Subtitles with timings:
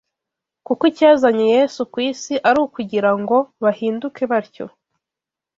[0.65, 4.65] kuko icyazanye Yesu ku isi ari ukugira ngo bahinduke batyo